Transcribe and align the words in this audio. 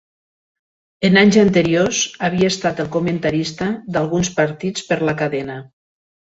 En 1.09 1.19
anys 1.21 1.37
anteriors, 1.41 1.99
havia 2.29 2.49
estat 2.55 2.83
el 2.85 2.91
comentarista 2.97 3.69
d'alguns 3.93 4.35
partits 4.43 4.91
per 4.91 5.01
la 5.07 5.19
cadena. 5.25 5.63